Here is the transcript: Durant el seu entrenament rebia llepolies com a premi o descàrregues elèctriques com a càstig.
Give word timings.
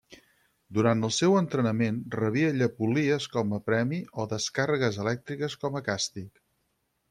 Durant 0.77 1.03
el 1.09 1.11
seu 1.17 1.35
entrenament 1.41 1.99
rebia 2.15 2.49
llepolies 2.57 3.29
com 3.35 3.55
a 3.57 3.61
premi 3.69 4.01
o 4.25 4.29
descàrregues 4.35 5.01
elèctriques 5.07 5.61
com 5.67 5.79
a 5.83 5.87
càstig. 5.93 6.47